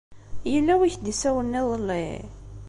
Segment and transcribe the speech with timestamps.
[0.53, 2.05] Yella win i ak-d-yessawlen iḍelli?